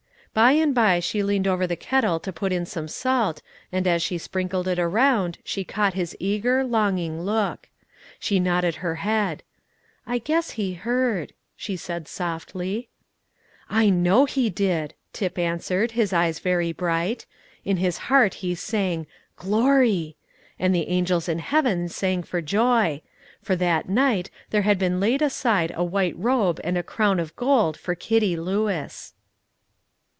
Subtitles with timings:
[0.33, 4.01] By and by she leaned over the kettle to put in some salt, and as
[4.01, 7.67] she sprinkled it around she caught his eager, longing look.
[8.17, 9.43] She nodded her head.
[10.07, 12.87] "I guess He heard," she said softly.
[13.69, 17.25] "I know He did," Tip answered, his eyes very blight;
[17.65, 20.15] in his heart he sang "Glory!"
[20.57, 23.01] And the angels in heaven sang for joy;
[23.41, 27.35] for that night there had been laid aside a white robe and a crown of
[27.35, 29.13] gold for Kitty Lewis.